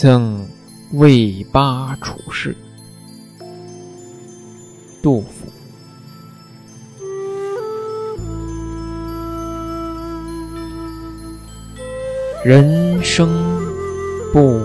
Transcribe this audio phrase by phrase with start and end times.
[0.00, 0.46] 赠
[0.92, 2.56] 卫八处士。
[5.02, 5.48] 杜甫。
[12.44, 13.28] 人生
[14.32, 14.60] 不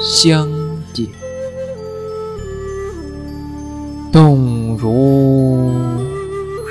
[0.00, 0.48] 相
[0.92, 1.06] 见，
[4.10, 5.70] 动如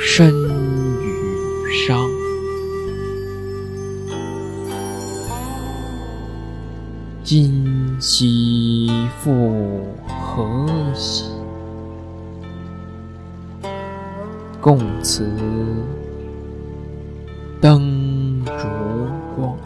[0.06, 2.06] 参与商。
[7.24, 7.67] 今
[8.00, 11.26] 夕复何夕？
[14.62, 15.28] 共此
[17.60, 18.68] 灯烛
[19.36, 19.58] 光。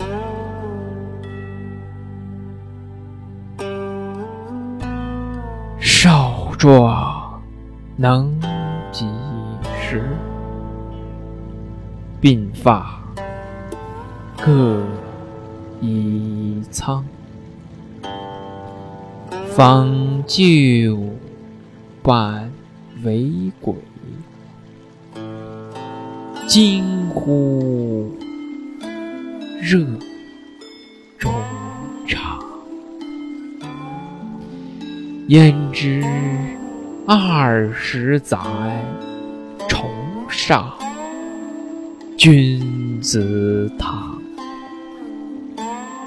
[5.80, 7.42] 少壮
[7.98, 8.40] 能
[8.92, 9.06] 几
[9.82, 10.16] 时？
[12.22, 13.02] 鬓发
[14.38, 14.82] 各
[15.82, 17.04] 已苍。
[19.54, 20.98] 访旧
[22.02, 22.50] 伴
[23.04, 23.76] 为鬼，
[26.48, 28.10] 惊呼
[29.62, 29.86] 热
[31.18, 31.30] 衷
[32.08, 32.40] 肠。
[35.28, 36.02] 焉知
[37.06, 38.38] 二十载，
[39.68, 39.90] 重
[40.30, 40.72] 上
[42.18, 44.18] 君子堂。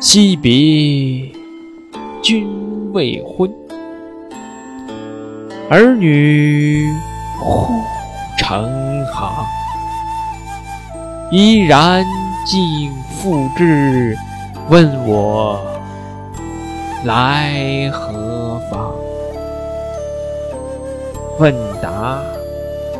[0.00, 1.30] 惜别
[2.24, 2.64] 君。
[2.94, 3.52] 未婚，
[5.68, 6.88] 儿女
[7.40, 7.72] 忽
[8.38, 9.44] 成行。
[11.32, 12.04] 依然
[12.46, 14.16] 尽复至，
[14.68, 15.60] 问我
[17.04, 18.94] 来何方？
[21.40, 21.52] 问
[21.82, 22.22] 答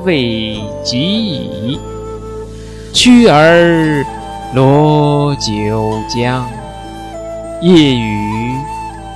[0.02, 1.80] 未及已，
[2.92, 4.05] 驱儿
[4.56, 6.45] 罗九江，
[7.61, 8.56] 夜雨。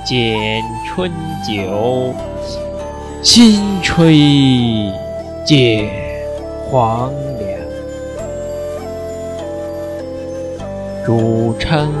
[0.09, 1.11] 剪春
[1.47, 2.15] 酒，
[3.21, 4.91] 新炊
[5.45, 5.87] 见
[6.65, 7.47] 黄粱。
[11.05, 11.93] 主称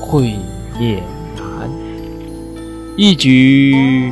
[0.00, 0.36] 会
[0.80, 1.02] 面
[1.36, 1.70] 难，
[2.96, 4.10] 一举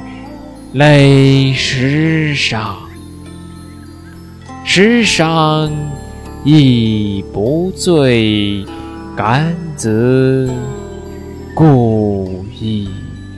[0.74, 2.74] 累十觞。
[4.62, 5.70] 十觞
[6.44, 8.62] 亦不醉，
[9.16, 10.50] 敢子
[11.54, 12.88] 故一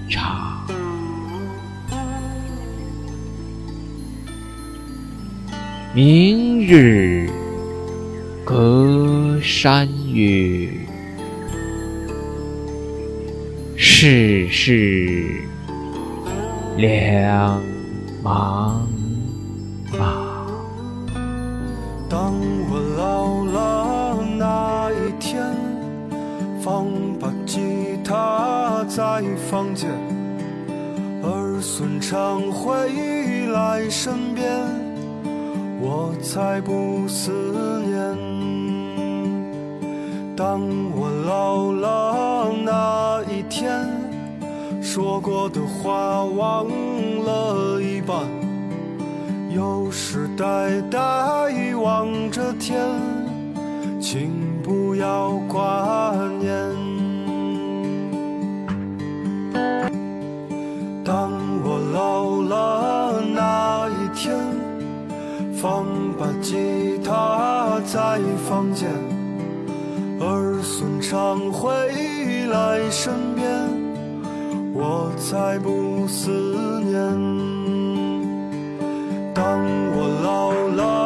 [0.09, 0.67] 场。
[5.95, 7.29] 明日
[8.45, 10.71] 隔山岳，
[13.77, 15.41] 世事
[16.77, 17.61] 两
[18.23, 18.83] 茫
[19.93, 19.99] 茫。
[22.09, 22.33] 当
[22.71, 23.28] 我老
[28.89, 29.89] 在房间。
[31.23, 32.73] 儿孙常回
[33.49, 34.49] 来身边，
[35.81, 37.31] 我才不思
[37.87, 38.17] 念。
[40.37, 40.61] 当
[40.95, 43.85] 我老了那一天，
[44.81, 48.17] 说过的话忘了一半，
[49.51, 50.99] 有时呆呆
[51.75, 52.79] 望着天，
[54.01, 54.31] 请
[54.63, 55.61] 不要怪
[65.61, 65.85] 放
[66.17, 68.89] 把吉他在房间，
[70.21, 71.69] 儿孙常回
[72.47, 73.45] 来身边，
[74.73, 76.31] 我才不思
[76.85, 76.95] 念。
[79.35, 79.59] 当
[79.97, 80.98] 我老了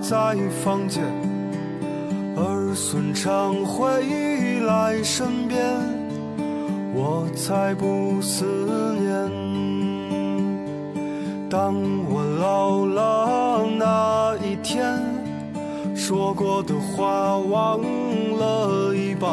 [0.00, 1.02] 在房间
[2.36, 5.58] 儿孙常回来身边
[6.94, 8.44] 我才不思
[9.00, 9.48] 念。
[11.50, 11.74] 当
[12.08, 14.98] 我老了那一天
[15.96, 19.30] 说过的话忘了一半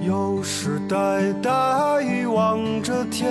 [0.00, 3.28] 有时呆呆望着天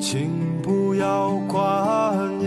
[0.00, 2.43] 请不要挂念。